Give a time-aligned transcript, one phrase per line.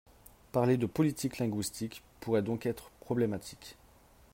[0.51, 3.75] Parler de, politique linguistique, pourrait donc être problématique.